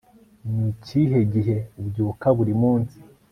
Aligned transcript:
ni 0.53 0.63
ikihe 0.71 1.19
gihe 1.33 1.57
ubyuka 1.79 2.27
buri 2.37 2.53
munsi 2.61 2.97